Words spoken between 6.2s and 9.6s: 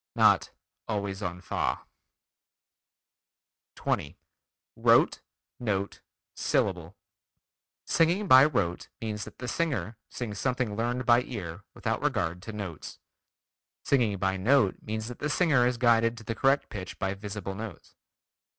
Syllable: Singing by rote means that the